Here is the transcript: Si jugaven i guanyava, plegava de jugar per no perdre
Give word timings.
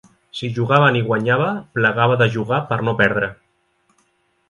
Si 0.37 0.47
jugaven 0.55 0.97
i 1.01 1.03
guanyava, 1.09 1.51
plegava 1.77 2.17
de 2.25 2.31
jugar 2.39 2.65
per 2.73 2.83
no 2.89 2.97
perdre 3.05 3.31